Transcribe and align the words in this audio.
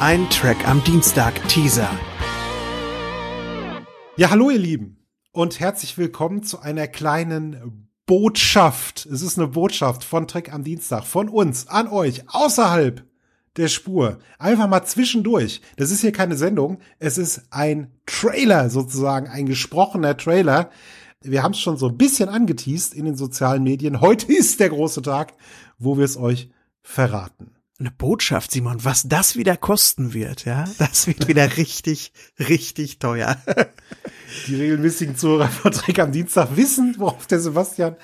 ein 0.00 0.30
Track 0.30 0.66
am 0.66 0.82
Dienstag 0.82 1.46
Teaser. 1.46 1.90
Ja, 4.16 4.30
hallo 4.30 4.48
ihr 4.48 4.58
Lieben 4.58 4.96
und 5.32 5.60
herzlich 5.60 5.98
willkommen 5.98 6.42
zu 6.42 6.58
einer 6.58 6.88
kleinen 6.88 7.90
Botschaft. 8.06 9.04
Es 9.04 9.20
ist 9.20 9.38
eine 9.38 9.48
Botschaft 9.48 10.02
von 10.02 10.26
Track 10.26 10.54
am 10.54 10.64
Dienstag, 10.64 11.04
von 11.04 11.28
uns 11.28 11.68
an 11.68 11.86
euch, 11.86 12.22
außerhalb 12.28 13.04
der 13.58 13.68
Spur. 13.68 14.20
Einfach 14.38 14.68
mal 14.68 14.84
zwischendurch. 14.84 15.60
Das 15.76 15.90
ist 15.90 16.00
hier 16.00 16.12
keine 16.12 16.38
Sendung, 16.38 16.78
es 16.98 17.18
ist 17.18 17.42
ein 17.50 17.92
Trailer 18.06 18.70
sozusagen, 18.70 19.28
ein 19.28 19.44
gesprochener 19.44 20.16
Trailer. 20.16 20.70
Wir 21.20 21.42
haben 21.42 21.52
es 21.52 21.60
schon 21.60 21.76
so 21.76 21.88
ein 21.88 21.98
bisschen 21.98 22.30
angeteased 22.30 22.94
in 22.94 23.04
den 23.04 23.16
sozialen 23.16 23.64
Medien. 23.64 24.00
Heute 24.00 24.32
ist 24.32 24.60
der 24.60 24.70
große 24.70 25.02
Tag, 25.02 25.34
wo 25.78 25.98
wir 25.98 26.06
es 26.06 26.16
euch 26.16 26.50
verraten 26.80 27.52
eine 27.80 27.90
Botschaft, 27.90 28.52
Simon, 28.52 28.84
was 28.84 29.08
das 29.08 29.36
wieder 29.36 29.56
kosten 29.56 30.12
wird, 30.12 30.44
ja, 30.44 30.64
das 30.78 31.06
wird 31.06 31.26
wieder 31.28 31.56
richtig, 31.56 32.12
richtig 32.38 32.98
teuer. 32.98 33.36
Die 34.46 34.54
regelmäßigen 34.54 35.16
Zuhörer 35.16 35.48
von 35.48 35.72
Trick 35.72 35.98
am 35.98 36.12
Dienstag 36.12 36.56
wissen, 36.56 36.94
worauf 36.98 37.26
der 37.26 37.40
Sebastian 37.40 37.96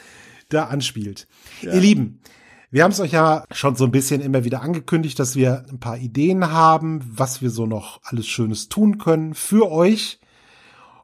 da 0.49 0.65
anspielt. 0.65 1.29
Ja. 1.61 1.75
Ihr 1.75 1.81
Lieben, 1.81 2.21
wir 2.71 2.85
haben 2.85 2.91
es 2.91 3.01
euch 3.01 3.13
ja 3.13 3.45
schon 3.53 3.77
so 3.77 3.85
ein 3.85 3.93
bisschen 3.93 4.21
immer 4.21 4.45
wieder 4.45 4.63
angekündigt, 4.63 5.19
dass 5.19 5.37
wir 5.37 5.67
ein 5.69 5.79
paar 5.79 5.99
Ideen 5.99 6.51
haben, 6.51 7.01
was 7.07 7.43
wir 7.43 7.51
so 7.51 7.67
noch 7.67 8.01
alles 8.03 8.27
Schönes 8.27 8.69
tun 8.69 8.99
können 8.99 9.35
für 9.35 9.71
euch. 9.71 10.21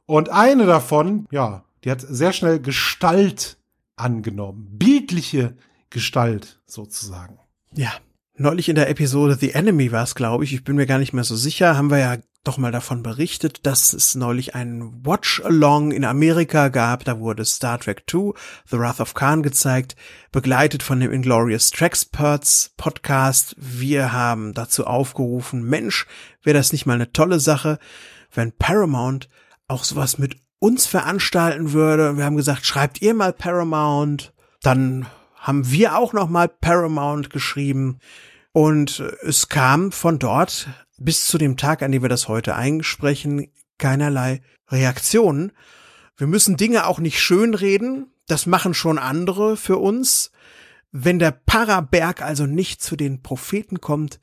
Und 0.06 0.30
eine 0.30 0.66
davon, 0.66 1.26
ja, 1.30 1.64
die 1.84 1.90
hat 1.90 2.00
sehr 2.00 2.32
schnell 2.32 2.60
Gestalt 2.60 3.58
angenommen. 3.96 4.68
Bildliche 4.72 5.56
Gestalt 5.90 6.60
sozusagen. 6.66 7.38
Ja, 7.74 7.92
Neulich 8.34 8.70
in 8.70 8.76
der 8.76 8.88
Episode 8.88 9.36
The 9.38 9.52
Enemy 9.52 9.92
war 9.92 10.04
es, 10.04 10.14
glaube 10.14 10.44
ich, 10.44 10.54
ich 10.54 10.64
bin 10.64 10.76
mir 10.76 10.86
gar 10.86 10.98
nicht 10.98 11.12
mehr 11.12 11.24
so 11.24 11.36
sicher, 11.36 11.76
haben 11.76 11.90
wir 11.90 11.98
ja 11.98 12.16
doch 12.44 12.58
mal 12.58 12.72
davon 12.72 13.02
berichtet, 13.02 13.66
dass 13.66 13.92
es 13.92 14.14
neulich 14.14 14.54
einen 14.54 15.04
Watch-Along 15.06 15.92
in 15.92 16.04
Amerika 16.04 16.68
gab. 16.68 17.04
Da 17.04 17.20
wurde 17.20 17.44
Star 17.44 17.78
Trek 17.78 18.02
II, 18.12 18.32
The 18.66 18.78
Wrath 18.78 19.00
of 19.00 19.14
Khan 19.14 19.42
gezeigt, 19.42 19.96
begleitet 20.32 20.82
von 20.82 20.98
dem 20.98 21.12
Inglorious 21.12 21.70
Tracksperts 21.70 22.72
Podcast. 22.76 23.54
Wir 23.58 24.12
haben 24.12 24.54
dazu 24.54 24.86
aufgerufen, 24.86 25.62
Mensch, 25.62 26.06
wäre 26.42 26.56
das 26.56 26.72
nicht 26.72 26.86
mal 26.86 26.94
eine 26.94 27.12
tolle 27.12 27.38
Sache, 27.38 27.78
wenn 28.32 28.50
Paramount 28.50 29.28
auch 29.68 29.84
sowas 29.84 30.18
mit 30.18 30.36
uns 30.58 30.86
veranstalten 30.86 31.72
würde. 31.72 32.16
Wir 32.16 32.24
haben 32.24 32.36
gesagt, 32.36 32.64
schreibt 32.64 33.02
ihr 33.02 33.14
mal 33.14 33.32
Paramount, 33.32 34.32
dann 34.62 35.06
haben 35.42 35.70
wir 35.70 35.98
auch 35.98 36.12
noch 36.12 36.28
mal 36.28 36.48
Paramount 36.48 37.30
geschrieben 37.30 37.98
und 38.52 39.00
es 39.22 39.48
kam 39.48 39.90
von 39.90 40.20
dort 40.20 40.68
bis 40.98 41.26
zu 41.26 41.36
dem 41.36 41.56
Tag, 41.56 41.82
an 41.82 41.90
dem 41.90 42.02
wir 42.02 42.08
das 42.08 42.28
heute 42.28 42.54
einsprechen, 42.54 43.48
keinerlei 43.76 44.40
Reaktionen. 44.68 45.50
Wir 46.16 46.28
müssen 46.28 46.56
Dinge 46.56 46.86
auch 46.86 47.00
nicht 47.00 47.20
schönreden, 47.20 48.06
das 48.28 48.46
machen 48.46 48.72
schon 48.72 48.98
andere 48.98 49.56
für 49.56 49.78
uns. 49.78 50.30
Wenn 50.92 51.18
der 51.18 51.32
Paraberg 51.32 52.22
also 52.22 52.46
nicht 52.46 52.80
zu 52.80 52.94
den 52.94 53.20
Propheten 53.22 53.80
kommt, 53.80 54.20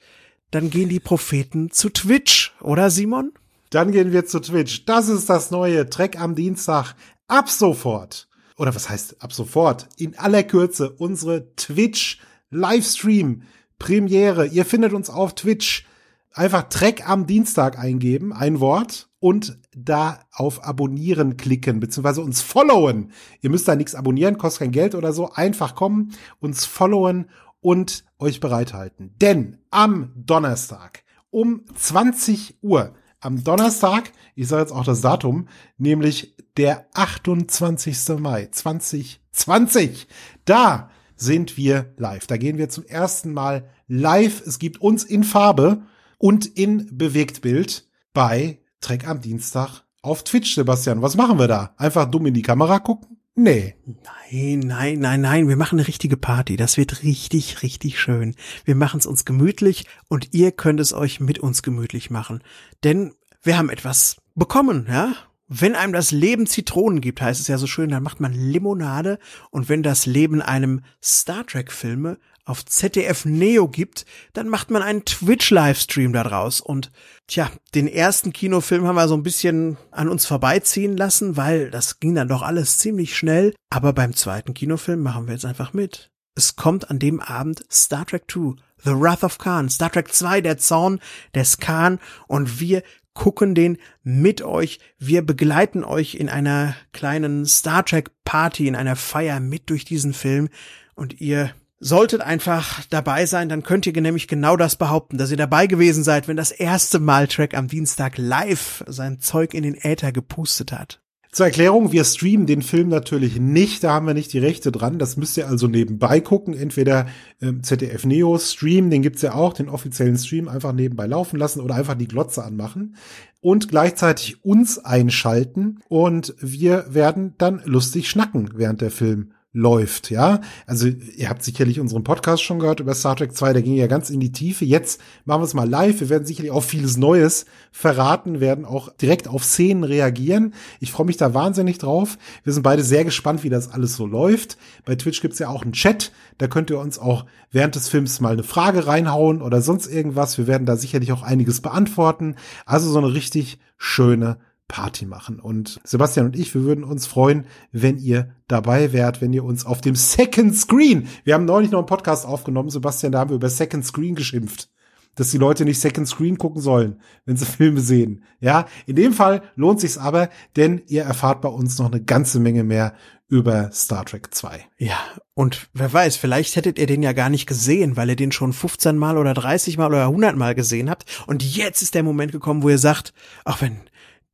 dann 0.51 0.69
gehen 0.69 0.87
die 0.87 1.01
Propheten 1.01 1.69
zu 1.69 1.89
Twitch, 1.89 2.53
oder 2.61 2.89
Simon? 2.89 3.33
Dann 3.71 3.91
gehen 3.91 4.13
wir 4.13 4.25
zu 4.25 4.39
Twitch. 4.39 4.85
Das 4.85 5.09
ist 5.09 5.29
das 5.29 5.51
neue 5.51 5.89
Trek 5.89 6.19
am 6.19 6.33
Dienstag. 6.35 6.95
Ab 7.27 7.49
sofort 7.49 8.28
oder 8.59 8.75
was 8.75 8.89
heißt 8.89 9.23
ab 9.23 9.31
sofort, 9.31 9.87
in 9.97 10.17
aller 10.19 10.43
Kürze 10.43 10.91
unsere 10.91 11.55
Twitch 11.55 12.19
Livestream 12.51 13.43
Premiere. 13.79 14.45
Ihr 14.47 14.65
findet 14.65 14.91
uns 14.91 15.09
auf 15.09 15.33
Twitch. 15.33 15.85
Einfach 16.33 16.69
Track 16.69 17.09
am 17.09 17.25
Dienstag 17.25 17.79
eingeben, 17.79 18.33
ein 18.33 18.59
Wort 18.59 19.09
und 19.19 19.57
da 19.75 20.19
auf 20.31 20.63
Abonnieren 20.63 21.37
klicken, 21.37 21.79
beziehungsweise 21.79 22.21
uns 22.21 22.41
followen. 22.41 23.11
Ihr 23.41 23.49
müsst 23.49 23.67
da 23.67 23.75
nichts 23.75 23.95
abonnieren, 23.95 24.37
kostet 24.37 24.59
kein 24.59 24.71
Geld 24.71 24.93
oder 24.93 25.11
so. 25.11 25.31
Einfach 25.31 25.73
kommen, 25.73 26.13
uns 26.39 26.65
followen 26.65 27.29
und 27.61 28.03
euch 28.19 28.39
bereithalten. 28.41 29.15
Denn 29.21 29.57
am 29.71 30.11
Donnerstag 30.15 31.03
um 31.31 31.63
20 31.73 32.57
Uhr 32.61 32.93
am 33.19 33.43
Donnerstag, 33.43 34.11
ich 34.35 34.47
sage 34.47 34.61
jetzt 34.61 34.71
auch 34.71 34.85
das 34.85 35.01
Datum, 35.01 35.47
nämlich 35.77 36.35
der 36.57 36.87
28. 36.93 38.19
Mai 38.19 38.47
2020. 38.51 40.07
Da 40.45 40.89
sind 41.15 41.57
wir 41.57 41.93
live. 41.97 42.27
Da 42.27 42.37
gehen 42.37 42.57
wir 42.57 42.69
zum 42.69 42.85
ersten 42.85 43.33
Mal 43.33 43.69
live. 43.87 44.41
Es 44.45 44.59
gibt 44.59 44.81
uns 44.81 45.03
in 45.03 45.23
Farbe 45.23 45.83
und 46.17 46.45
in 46.45 46.97
Bewegtbild 46.97 47.87
bei 48.13 48.59
Trek 48.81 49.07
am 49.07 49.21
Dienstag 49.21 49.83
auf 50.01 50.23
Twitch, 50.23 50.55
Sebastian. 50.55 51.01
Was 51.01 51.17
machen 51.17 51.39
wir 51.39 51.47
da? 51.47 51.73
Einfach 51.77 52.09
dumm 52.09 52.25
in 52.25 52.33
die 52.33 52.41
Kamera 52.41 52.79
gucken? 52.79 53.18
Nee. 53.41 53.75
Nein, 53.85 54.59
nein, 54.59 54.99
nein, 54.99 55.21
nein. 55.21 55.47
Wir 55.47 55.55
machen 55.55 55.79
eine 55.79 55.87
richtige 55.87 56.17
Party. 56.17 56.57
Das 56.57 56.75
wird 56.75 57.03
richtig, 57.03 57.63
richtig 57.63 57.97
schön. 57.97 58.35
Wir 58.65 58.75
machen 58.75 58.99
es 58.99 59.05
uns 59.05 59.23
gemütlich 59.23 59.85
und 60.09 60.33
ihr 60.33 60.51
könnt 60.51 60.81
es 60.81 60.91
euch 60.91 61.21
mit 61.21 61.39
uns 61.39 61.63
gemütlich 61.63 62.09
machen. 62.09 62.43
Denn 62.83 63.13
wir 63.41 63.57
haben 63.57 63.69
etwas 63.69 64.17
bekommen, 64.35 64.87
ja? 64.89 65.13
Wenn 65.51 65.75
einem 65.75 65.93
das 65.93 66.11
Leben 66.11 66.45
Zitronen 66.45 67.01
gibt, 67.01 67.23
heißt 67.23 67.41
es 67.41 67.47
ja 67.47 67.57
so 67.57 67.65
schön, 67.65 67.89
dann 67.89 68.03
macht 68.03 68.19
man 68.19 68.33
Limonade. 68.33 69.17
Und 69.49 69.67
wenn 69.67 69.81
das 69.81 70.05
Leben 70.05 70.43
einem 70.43 70.81
Star 71.03 71.43
Trek 71.45 71.71
Filme 71.71 72.19
auf 72.45 72.63
ZDF 72.65 73.25
Neo 73.25 73.67
gibt, 73.67 74.05
dann 74.33 74.47
macht 74.47 74.69
man 74.69 74.83
einen 74.83 75.05
Twitch-Livestream 75.05 76.13
daraus. 76.13 76.61
Und 76.61 76.91
tja, 77.27 77.49
den 77.73 77.87
ersten 77.87 78.31
Kinofilm 78.31 78.85
haben 78.85 78.95
wir 78.95 79.07
so 79.07 79.15
ein 79.15 79.23
bisschen 79.23 79.77
an 79.89 80.07
uns 80.07 80.27
vorbeiziehen 80.27 80.95
lassen, 80.95 81.35
weil 81.35 81.71
das 81.71 81.99
ging 81.99 82.13
dann 82.13 82.27
doch 82.27 82.43
alles 82.43 82.77
ziemlich 82.77 83.17
schnell. 83.17 83.55
Aber 83.71 83.91
beim 83.91 84.13
zweiten 84.13 84.53
Kinofilm 84.53 85.01
machen 85.01 85.25
wir 85.25 85.33
jetzt 85.33 85.45
einfach 85.45 85.73
mit. 85.73 86.11
Es 86.39 86.55
kommt 86.55 86.89
an 86.89 86.99
dem 86.99 87.19
Abend 87.19 87.65
Star 87.69 88.05
Trek 88.05 88.23
2, 88.31 88.55
The 88.85 88.91
Wrath 88.91 89.25
of 89.25 89.39
Khan, 89.39 89.67
Star 89.67 89.91
Trek 89.91 90.13
2, 90.13 90.39
der 90.39 90.57
Zorn 90.57 91.01
des 91.35 91.57
Khan 91.57 91.99
und 92.29 92.61
wir 92.61 92.81
gucken 93.13 93.55
den 93.55 93.77
mit 94.03 94.41
euch. 94.41 94.79
Wir 94.97 95.21
begleiten 95.21 95.83
euch 95.83 96.15
in 96.15 96.29
einer 96.29 96.77
kleinen 96.93 97.45
Star 97.45 97.83
Trek 97.83 98.11
Party, 98.23 98.69
in 98.69 98.77
einer 98.77 98.95
Feier 98.95 99.41
mit 99.41 99.69
durch 99.69 99.83
diesen 99.83 100.13
Film 100.13 100.47
und 100.95 101.19
ihr 101.19 101.53
solltet 101.81 102.21
einfach 102.21 102.85
dabei 102.89 103.25
sein, 103.25 103.49
dann 103.49 103.63
könnt 103.63 103.85
ihr 103.85 104.01
nämlich 104.01 104.29
genau 104.29 104.55
das 104.55 104.77
behaupten, 104.77 105.17
dass 105.17 105.31
ihr 105.31 105.37
dabei 105.37 105.67
gewesen 105.67 106.05
seid, 106.05 106.29
wenn 106.29 106.37
das 106.37 106.51
erste 106.51 106.99
Mal 106.99 107.27
Track 107.27 107.53
am 107.53 107.67
Dienstag 107.67 108.17
live 108.17 108.85
sein 108.87 109.19
Zeug 109.19 109.53
in 109.53 109.63
den 109.63 109.75
Äther 109.75 110.13
gepustet 110.13 110.71
hat. 110.71 111.01
Zur 111.39 111.45
Erklärung, 111.45 111.93
wir 111.93 112.03
streamen 112.03 112.47
den 112.47 112.61
Film 112.61 112.89
natürlich 112.89 113.39
nicht, 113.39 113.85
da 113.85 113.93
haben 113.93 114.07
wir 114.07 114.13
nicht 114.13 114.33
die 114.33 114.39
Rechte 114.39 114.73
dran. 114.73 114.99
Das 114.99 115.15
müsst 115.15 115.37
ihr 115.37 115.47
also 115.47 115.67
nebenbei 115.67 116.19
gucken. 116.19 116.53
Entweder 116.53 117.07
ähm, 117.41 117.63
ZDF 117.63 118.03
Neo 118.05 118.37
Stream, 118.37 118.89
den 118.89 119.01
gibt's 119.01 119.21
ja 119.21 119.35
auch, 119.35 119.53
den 119.53 119.69
offiziellen 119.69 120.17
Stream 120.17 120.49
einfach 120.49 120.73
nebenbei 120.73 121.07
laufen 121.07 121.39
lassen 121.39 121.61
oder 121.61 121.75
einfach 121.75 121.95
die 121.95 122.09
Glotze 122.09 122.43
anmachen 122.43 122.97
und 123.39 123.69
gleichzeitig 123.69 124.43
uns 124.43 124.79
einschalten 124.79 125.79
und 125.87 126.35
wir 126.41 126.87
werden 126.89 127.35
dann 127.37 127.61
lustig 127.63 128.09
schnacken, 128.09 128.49
während 128.55 128.81
der 128.81 128.91
Film 128.91 129.31
läuft, 129.51 130.11
ja. 130.11 130.41
Also 130.67 130.87
ihr 130.87 131.27
habt 131.27 131.43
sicherlich 131.43 131.79
unseren 131.79 132.03
Podcast 132.03 132.43
schon 132.43 132.59
gehört 132.59 132.79
über 132.79 132.93
Star 132.93 133.15
Trek 133.15 133.35
2, 133.35 133.53
der 133.53 133.61
ging 133.63 133.75
ja 133.75 133.87
ganz 133.87 134.11
in 134.11 134.19
die 134.19 134.31
Tiefe. 134.31 134.63
Jetzt 134.63 135.01
machen 135.25 135.41
wir 135.41 135.45
es 135.45 135.55
mal 135.55 135.67
live. 135.67 135.99
Wir 136.01 136.09
werden 136.09 136.25
sicherlich 136.25 136.51
auch 136.51 136.63
vieles 136.63 136.97
Neues 136.97 137.45
verraten, 137.71 138.41
werden 138.41 138.63
auch 138.63 138.93
direkt 138.93 139.27
auf 139.27 139.43
Szenen 139.43 139.83
reagieren. 139.83 140.53
Ich 140.79 140.91
freue 140.91 141.07
mich 141.07 141.17
da 141.17 141.33
wahnsinnig 141.33 141.79
drauf. 141.79 142.19
Wir 142.43 142.53
sind 142.53 142.61
beide 142.61 142.83
sehr 142.83 143.03
gespannt, 143.03 143.43
wie 143.43 143.49
das 143.49 143.71
alles 143.71 143.95
so 143.95 144.05
läuft. 144.05 144.57
Bei 144.85 144.95
Twitch 144.95 145.21
gibt's 145.21 145.39
ja 145.39 145.49
auch 145.49 145.63
einen 145.63 145.73
Chat, 145.73 146.11
da 146.37 146.47
könnt 146.47 146.69
ihr 146.69 146.79
uns 146.79 146.99
auch 146.99 147.25
während 147.51 147.73
des 147.73 147.89
Films 147.89 148.19
mal 148.19 148.33
eine 148.33 148.43
Frage 148.43 148.85
reinhauen 148.85 149.41
oder 149.41 149.63
sonst 149.63 149.87
irgendwas. 149.87 150.37
Wir 150.37 150.45
werden 150.45 150.67
da 150.67 150.77
sicherlich 150.77 151.11
auch 151.11 151.23
einiges 151.23 151.61
beantworten. 151.61 152.35
Also 152.67 152.91
so 152.91 152.99
eine 152.99 153.13
richtig 153.13 153.57
schöne 153.77 154.37
Party 154.69 155.05
machen. 155.05 155.41
Und 155.41 155.81
Sebastian 155.83 156.27
und 156.27 156.37
ich, 156.37 156.53
wir 156.53 156.63
würden 156.63 156.85
uns 156.85 157.05
freuen, 157.05 157.45
wenn 157.73 157.97
ihr 157.97 158.29
dabei 158.47 158.93
wärt, 158.93 159.19
wenn 159.19 159.33
ihr 159.33 159.43
uns 159.43 159.65
auf 159.65 159.81
dem 159.81 159.95
Second 159.95 160.55
Screen, 160.55 161.09
wir 161.25 161.33
haben 161.33 161.43
neulich 161.43 161.71
noch 161.71 161.79
einen 161.79 161.87
Podcast 161.87 162.25
aufgenommen, 162.25 162.69
Sebastian, 162.69 163.11
da 163.11 163.19
haben 163.19 163.31
wir 163.31 163.35
über 163.35 163.49
Second 163.49 163.83
Screen 163.83 164.15
geschimpft, 164.15 164.69
dass 165.15 165.31
die 165.31 165.37
Leute 165.37 165.65
nicht 165.65 165.81
Second 165.81 166.07
Screen 166.07 166.37
gucken 166.37 166.61
sollen, 166.61 167.01
wenn 167.25 167.35
sie 167.35 167.45
Filme 167.57 167.81
sehen. 167.81 168.23
Ja, 168.39 168.67
in 168.85 168.95
dem 168.95 169.11
Fall 169.11 169.41
lohnt 169.55 169.81
sich's 169.81 169.97
aber, 169.97 170.29
denn 170.55 170.81
ihr 170.87 171.03
erfahrt 171.03 171.41
bei 171.41 171.49
uns 171.49 171.77
noch 171.79 171.91
eine 171.91 172.01
ganze 172.01 172.39
Menge 172.39 172.63
mehr 172.63 172.93
über 173.27 173.71
Star 173.71 174.05
Trek 174.05 174.33
2. 174.33 174.65
Ja, 174.77 174.97
und 175.33 175.67
wer 175.73 175.91
weiß, 175.91 176.15
vielleicht 176.15 176.55
hättet 176.55 176.79
ihr 176.79 176.87
den 176.87 177.03
ja 177.03 177.13
gar 177.13 177.29
nicht 177.29 177.47
gesehen, 177.47 177.95
weil 177.95 178.09
ihr 178.09 178.15
den 178.15 178.31
schon 178.31 178.53
15 178.53 178.97
Mal 178.97 179.17
oder 179.17 179.33
30 179.33 179.77
Mal 179.77 179.87
oder 179.87 180.05
100 180.05 180.35
Mal 180.35 180.55
gesehen 180.55 180.89
habt. 180.89 181.05
Und 181.27 181.43
jetzt 181.43 181.81
ist 181.83 181.93
der 181.93 182.03
Moment 182.03 182.31
gekommen, 182.31 182.63
wo 182.63 182.69
ihr 182.69 182.79
sagt, 182.79 183.13
ach 183.45 183.61
wenn 183.61 183.77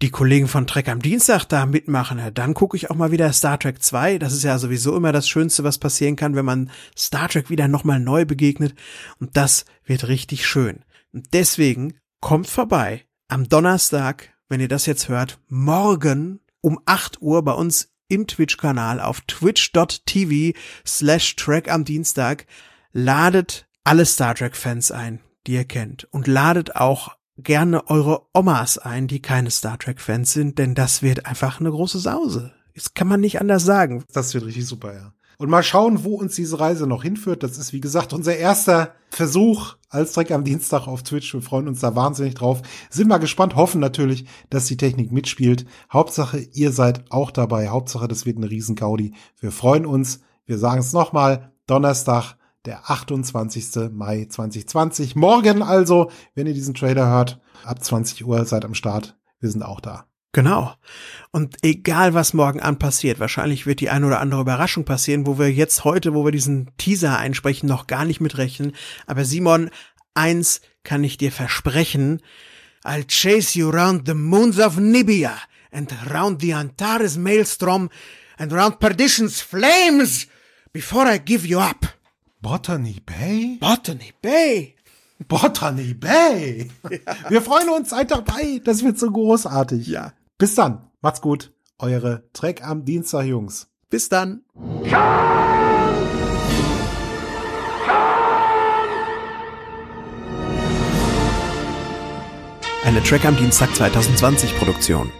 die 0.01 0.09
Kollegen 0.09 0.47
von 0.47 0.67
Trek 0.67 0.89
am 0.89 1.01
Dienstag 1.01 1.45
da 1.45 1.65
mitmachen, 1.65 2.19
dann 2.33 2.53
gucke 2.53 2.75
ich 2.75 2.89
auch 2.89 2.95
mal 2.95 3.11
wieder 3.11 3.31
Star 3.31 3.57
Trek 3.57 3.81
2. 3.81 4.19
Das 4.19 4.33
ist 4.33 4.43
ja 4.43 4.57
sowieso 4.57 4.95
immer 4.95 5.13
das 5.13 5.29
Schönste, 5.29 5.63
was 5.63 5.77
passieren 5.77 6.15
kann, 6.17 6.35
wenn 6.35 6.45
man 6.45 6.69
Star 6.97 7.29
Trek 7.29 7.49
wieder 7.49 7.67
nochmal 7.67 7.99
neu 7.99 8.25
begegnet. 8.25 8.75
Und 9.19 9.37
das 9.37 9.65
wird 9.85 10.07
richtig 10.07 10.45
schön. 10.45 10.83
Und 11.13 11.33
deswegen 11.33 11.95
kommt 12.19 12.47
vorbei. 12.47 13.05
Am 13.29 13.47
Donnerstag, 13.47 14.33
wenn 14.49 14.59
ihr 14.59 14.67
das 14.67 14.85
jetzt 14.85 15.07
hört, 15.07 15.39
morgen 15.47 16.41
um 16.59 16.79
8 16.85 17.21
Uhr 17.21 17.43
bei 17.43 17.53
uns 17.53 17.93
im 18.07 18.27
Twitch-Kanal 18.27 18.99
auf 18.99 19.21
twitch.tv 19.21 20.57
slash 20.85 21.35
track 21.35 21.71
am 21.71 21.85
Dienstag. 21.85 22.45
Ladet 22.91 23.67
alle 23.83 24.05
Star 24.05 24.35
Trek-Fans 24.35 24.91
ein, 24.91 25.21
die 25.47 25.53
ihr 25.53 25.65
kennt. 25.65 26.05
Und 26.11 26.27
ladet 26.27 26.75
auch 26.75 27.14
gerne 27.37 27.89
eure 27.89 28.23
Omas 28.33 28.77
ein, 28.77 29.07
die 29.07 29.21
keine 29.21 29.51
Star 29.51 29.77
Trek-Fans 29.77 30.31
sind, 30.31 30.57
denn 30.57 30.75
das 30.75 31.01
wird 31.01 31.25
einfach 31.25 31.59
eine 31.59 31.71
große 31.71 31.99
Sause. 31.99 32.53
Das 32.73 32.93
kann 32.93 33.07
man 33.07 33.21
nicht 33.21 33.39
anders 33.39 33.63
sagen. 33.63 34.03
Das 34.13 34.33
wird 34.33 34.45
richtig 34.45 34.67
super, 34.67 34.93
ja. 34.93 35.13
Und 35.37 35.49
mal 35.49 35.63
schauen, 35.63 36.05
wo 36.05 36.15
uns 36.15 36.35
diese 36.35 36.59
Reise 36.59 36.87
noch 36.87 37.03
hinführt. 37.03 37.43
Das 37.43 37.57
ist, 37.57 37.73
wie 37.73 37.81
gesagt, 37.81 38.13
unser 38.13 38.37
erster 38.37 38.93
Versuch 39.09 39.75
als 39.89 40.13
Dreck 40.13 40.31
am 40.31 40.45
Dienstag 40.45 40.87
auf 40.87 41.03
Twitch. 41.03 41.33
Wir 41.33 41.41
freuen 41.41 41.67
uns 41.67 41.81
da 41.81 41.95
wahnsinnig 41.95 42.35
drauf. 42.35 42.61
Sind 42.89 43.09
mal 43.09 43.17
gespannt, 43.17 43.55
hoffen 43.55 43.81
natürlich, 43.81 44.25
dass 44.49 44.65
die 44.65 44.77
Technik 44.77 45.11
mitspielt. 45.11 45.65
Hauptsache, 45.91 46.39
ihr 46.39 46.71
seid 46.71 47.11
auch 47.11 47.31
dabei. 47.31 47.67
Hauptsache, 47.67 48.07
das 48.07 48.25
wird 48.25 48.37
eine 48.37 48.49
Riesen-Gaudi. 48.49 49.13
Wir 49.39 49.51
freuen 49.51 49.85
uns. 49.85 50.21
Wir 50.45 50.57
sagen 50.57 50.79
es 50.79 50.93
nochmal. 50.93 51.51
Donnerstag, 51.67 52.37
der 52.65 52.89
28. 52.89 53.91
Mai 53.91 54.25
2020. 54.29 55.15
Morgen 55.15 55.61
also, 55.61 56.11
wenn 56.33 56.47
ihr 56.47 56.53
diesen 56.53 56.73
Trailer 56.73 57.07
hört, 57.07 57.39
ab 57.63 57.83
20 57.83 58.25
Uhr 58.25 58.45
seid 58.45 58.65
am 58.65 58.73
Start. 58.73 59.17
Wir 59.39 59.49
sind 59.49 59.63
auch 59.63 59.79
da. 59.79 60.05
Genau. 60.35 60.73
Und 61.31 61.55
egal 61.61 62.13
was 62.13 62.33
morgen 62.33 62.59
an 62.59 62.77
passiert, 62.77 63.21
wahrscheinlich 63.21 63.65
wird 63.65 63.79
die 63.79 63.89
eine 63.89 64.05
oder 64.05 64.19
andere 64.19 64.41
Überraschung 64.41 64.83
passieren, 64.83 65.25
wo 65.25 65.39
wir 65.39 65.49
jetzt 65.49 65.85
heute, 65.85 66.13
wo 66.13 66.25
wir 66.25 66.33
diesen 66.33 66.71
Teaser 66.77 67.17
einsprechen, 67.17 67.69
noch 67.69 67.87
gar 67.87 68.03
nicht 68.03 68.19
mitrechnen. 68.19 68.73
Aber 69.07 69.23
Simon, 69.23 69.69
eins 70.13 70.59
kann 70.83 71.05
ich 71.05 71.17
dir 71.17 71.31
versprechen. 71.31 72.21
I'll 72.83 73.05
chase 73.07 73.57
you 73.57 73.69
round 73.69 74.07
the 74.07 74.13
moons 74.13 74.59
of 74.59 74.77
Nibia 74.77 75.37
and 75.71 75.93
round 76.13 76.41
the 76.41 76.53
Antares 76.53 77.17
maelstrom 77.17 77.89
and 78.37 78.51
round 78.51 78.79
perdition's 78.79 79.39
flames 79.39 80.27
before 80.73 81.07
I 81.07 81.17
give 81.17 81.47
you 81.47 81.59
up. 81.59 81.94
Botany 82.41 83.01
Bay? 83.05 83.57
Botany 83.59 84.13
Bay. 84.21 84.75
Botany 85.27 85.93
Bay. 85.93 86.69
Ja. 86.89 86.99
Wir 87.29 87.41
freuen 87.41 87.69
uns, 87.69 87.89
seid 87.89 88.11
dabei. 88.11 88.61
Das 88.63 88.83
wird 88.83 88.99
so 88.99 89.09
großartig. 89.09 89.87
Ja. 89.87 90.13
Bis 90.37 90.55
dann. 90.55 90.89
Macht's 91.01 91.21
gut. 91.21 91.51
Eure 91.79 92.23
Trek 92.33 92.63
am 92.63 92.85
Dienstag, 92.85 93.25
Jungs. 93.25 93.67
Bis 93.89 94.09
dann. 94.09 94.43
Eine 102.83 103.01
Track 103.03 103.25
am 103.25 103.35
Dienstag 103.35 103.75
2020 103.75 104.57
Produktion. 104.57 105.11